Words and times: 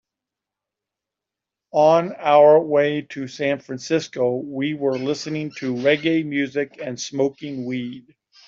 On 1.73 2.15
our 2.15 2.59
way 2.59 3.03
to 3.11 3.27
San 3.27 3.59
Francisco, 3.59 4.37
we 4.37 4.73
were 4.73 4.97
listening 4.97 5.51
to 5.57 5.75
reggae 5.75 6.25
music 6.25 6.79
and 6.81 6.99
smoking 6.99 7.65
weed. 7.67 8.15